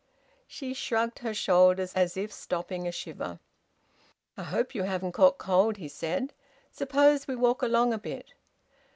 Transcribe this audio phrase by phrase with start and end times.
[0.47, 3.37] She shrugged her shoulders as if stopping a shiver.
[4.35, 6.33] "I hope you haven't caught cold," he said.
[6.71, 8.33] "Suppose we walk along a bit."